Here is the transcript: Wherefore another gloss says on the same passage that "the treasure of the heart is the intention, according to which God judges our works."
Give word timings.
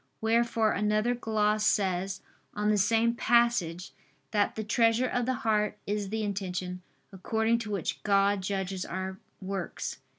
Wherefore 0.19 0.71
another 0.71 1.13
gloss 1.13 1.63
says 1.63 2.21
on 2.55 2.71
the 2.71 2.77
same 2.79 3.13
passage 3.13 3.91
that 4.31 4.55
"the 4.55 4.63
treasure 4.63 5.05
of 5.07 5.27
the 5.27 5.35
heart 5.45 5.77
is 5.85 6.09
the 6.09 6.23
intention, 6.23 6.81
according 7.13 7.59
to 7.59 7.69
which 7.69 8.01
God 8.01 8.41
judges 8.41 8.83
our 8.83 9.19
works." 9.43 9.97